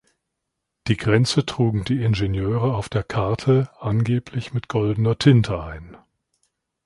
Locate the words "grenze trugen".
0.97-1.83